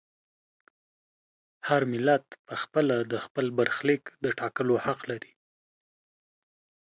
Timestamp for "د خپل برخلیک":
3.11-4.03